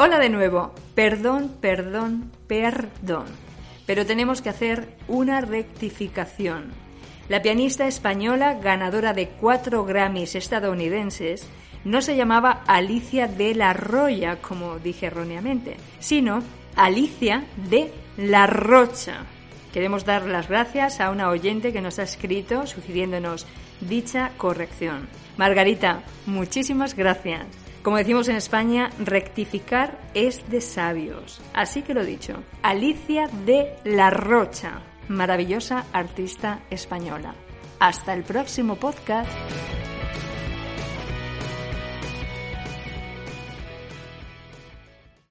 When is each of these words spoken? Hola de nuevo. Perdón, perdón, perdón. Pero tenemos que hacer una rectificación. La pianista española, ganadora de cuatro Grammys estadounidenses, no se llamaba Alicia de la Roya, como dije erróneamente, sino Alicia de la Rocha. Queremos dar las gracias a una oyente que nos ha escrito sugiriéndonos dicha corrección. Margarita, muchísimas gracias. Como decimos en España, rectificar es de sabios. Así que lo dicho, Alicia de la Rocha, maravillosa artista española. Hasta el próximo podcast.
Hola 0.00 0.20
de 0.20 0.28
nuevo. 0.28 0.72
Perdón, 0.94 1.56
perdón, 1.60 2.30
perdón. 2.46 3.24
Pero 3.84 4.06
tenemos 4.06 4.40
que 4.40 4.48
hacer 4.48 4.94
una 5.08 5.40
rectificación. 5.40 6.66
La 7.28 7.42
pianista 7.42 7.88
española, 7.88 8.60
ganadora 8.62 9.12
de 9.12 9.26
cuatro 9.26 9.84
Grammys 9.84 10.36
estadounidenses, 10.36 11.48
no 11.84 12.00
se 12.00 12.14
llamaba 12.14 12.62
Alicia 12.68 13.26
de 13.26 13.56
la 13.56 13.72
Roya, 13.72 14.40
como 14.40 14.78
dije 14.78 15.06
erróneamente, 15.06 15.76
sino 15.98 16.44
Alicia 16.76 17.46
de 17.68 17.92
la 18.18 18.46
Rocha. 18.46 19.24
Queremos 19.72 20.04
dar 20.04 20.26
las 20.26 20.48
gracias 20.48 21.00
a 21.00 21.10
una 21.10 21.28
oyente 21.28 21.72
que 21.72 21.80
nos 21.80 21.98
ha 21.98 22.04
escrito 22.04 22.68
sugiriéndonos 22.68 23.48
dicha 23.80 24.30
corrección. 24.36 25.08
Margarita, 25.36 26.04
muchísimas 26.24 26.94
gracias. 26.94 27.67
Como 27.88 27.96
decimos 27.96 28.28
en 28.28 28.36
España, 28.36 28.90
rectificar 28.98 29.98
es 30.12 30.46
de 30.50 30.60
sabios. 30.60 31.40
Así 31.54 31.80
que 31.80 31.94
lo 31.94 32.04
dicho, 32.04 32.42
Alicia 32.62 33.28
de 33.46 33.76
la 33.82 34.10
Rocha, 34.10 34.82
maravillosa 35.08 35.86
artista 35.94 36.60
española. 36.68 37.34
Hasta 37.80 38.12
el 38.12 38.24
próximo 38.24 38.76
podcast. 38.76 39.30